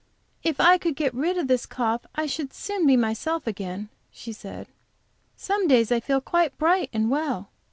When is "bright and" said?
6.57-7.07